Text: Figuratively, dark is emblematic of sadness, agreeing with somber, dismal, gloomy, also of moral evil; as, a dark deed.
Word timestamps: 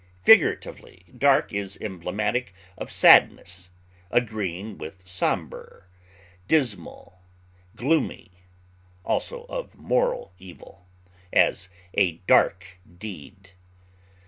Figuratively, 0.23 1.05
dark 1.15 1.53
is 1.53 1.77
emblematic 1.79 2.55
of 2.75 2.91
sadness, 2.91 3.69
agreeing 4.09 4.79
with 4.79 5.07
somber, 5.07 5.91
dismal, 6.47 7.19
gloomy, 7.75 8.31
also 9.05 9.43
of 9.43 9.75
moral 9.75 10.33
evil; 10.39 10.87
as, 11.31 11.69
a 11.93 12.13
dark 12.25 12.79
deed. 12.97 13.51